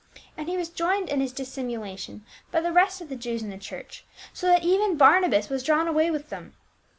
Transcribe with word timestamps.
And 0.35 0.49
he 0.49 0.57
was 0.57 0.69
joined 0.69 1.09
in 1.09 1.19
his 1.21 1.31
dissimulation 1.31 2.25
by 2.51 2.61
the 2.61 2.71
rest 2.71 3.01
of 3.01 3.09
the 3.09 3.15
Jews 3.15 3.43
in 3.43 3.51
the 3.51 3.57
church, 3.59 4.03
so 4.33 4.47
that 4.47 4.63
even 4.63 4.97
Barnabas 4.97 5.47
was 5.47 5.61
drawn 5.61 5.87
away 5.87 6.09
with 6.09 6.29
them. 6.29 6.55